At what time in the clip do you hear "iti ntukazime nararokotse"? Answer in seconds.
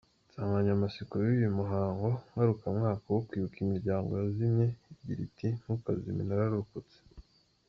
5.27-6.97